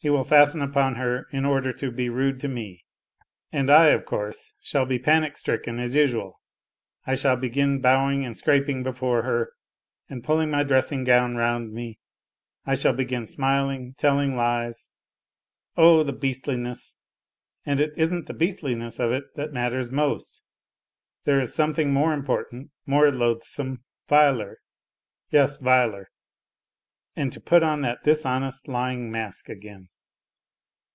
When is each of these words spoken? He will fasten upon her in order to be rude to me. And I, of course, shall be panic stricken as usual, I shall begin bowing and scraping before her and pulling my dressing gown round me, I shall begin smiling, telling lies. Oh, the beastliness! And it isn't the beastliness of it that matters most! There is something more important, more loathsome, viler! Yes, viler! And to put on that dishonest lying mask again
He 0.00 0.10
will 0.10 0.22
fasten 0.22 0.62
upon 0.62 0.94
her 0.94 1.26
in 1.32 1.44
order 1.44 1.72
to 1.72 1.90
be 1.90 2.08
rude 2.08 2.38
to 2.42 2.46
me. 2.46 2.84
And 3.50 3.68
I, 3.68 3.86
of 3.86 4.06
course, 4.06 4.54
shall 4.62 4.86
be 4.86 4.96
panic 5.00 5.36
stricken 5.36 5.80
as 5.80 5.96
usual, 5.96 6.40
I 7.04 7.16
shall 7.16 7.34
begin 7.34 7.80
bowing 7.80 8.24
and 8.24 8.36
scraping 8.36 8.84
before 8.84 9.22
her 9.24 9.54
and 10.08 10.22
pulling 10.22 10.52
my 10.52 10.62
dressing 10.62 11.02
gown 11.02 11.34
round 11.34 11.72
me, 11.72 11.98
I 12.64 12.76
shall 12.76 12.92
begin 12.92 13.26
smiling, 13.26 13.96
telling 13.98 14.36
lies. 14.36 14.92
Oh, 15.76 16.04
the 16.04 16.12
beastliness! 16.12 16.96
And 17.66 17.80
it 17.80 17.92
isn't 17.96 18.26
the 18.28 18.34
beastliness 18.34 19.00
of 19.00 19.10
it 19.10 19.24
that 19.34 19.52
matters 19.52 19.90
most! 19.90 20.44
There 21.24 21.40
is 21.40 21.52
something 21.56 21.92
more 21.92 22.12
important, 22.14 22.70
more 22.86 23.10
loathsome, 23.10 23.82
viler! 24.08 24.60
Yes, 25.30 25.56
viler! 25.56 26.08
And 27.16 27.32
to 27.32 27.40
put 27.40 27.64
on 27.64 27.80
that 27.80 28.04
dishonest 28.04 28.68
lying 28.68 29.10
mask 29.10 29.48
again 29.48 29.88